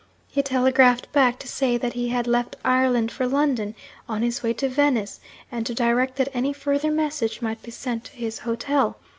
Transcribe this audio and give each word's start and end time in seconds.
He 0.27 0.41
telegraphed 0.41 1.11
back 1.11 1.37
to 1.37 1.47
say 1.47 1.77
that 1.77 1.93
he 1.93 2.07
had 2.09 2.25
left 2.25 2.55
Ireland 2.65 3.11
for 3.11 3.27
London, 3.27 3.75
on 4.09 4.23
his 4.23 4.41
way 4.41 4.51
to 4.53 4.67
Venice, 4.67 5.19
and 5.51 5.63
to 5.67 5.75
direct 5.75 6.15
that 6.15 6.29
any 6.33 6.53
further 6.53 6.89
message 6.89 7.39
might 7.39 7.61
be 7.61 7.69
sent 7.69 8.05
to 8.05 8.11
his 8.13 8.39
hotel. 8.39 8.97